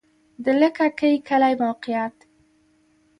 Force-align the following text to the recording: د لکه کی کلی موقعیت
د 0.43 0.45
لکه 0.61 0.85
کی 0.99 1.11
کلی 1.27 1.53
موقعیت 1.63 2.15